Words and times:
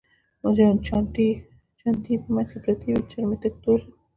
چانټې 0.85 1.27
یې 2.13 2.21
په 2.23 2.29
منځ 2.35 2.49
کې 2.53 2.59
پرتې 2.63 2.87
وې، 2.91 3.07
چرم 3.09 3.29
یې 3.33 3.37
تک 3.43 3.53
تور 3.63 3.79
و. 3.83 3.87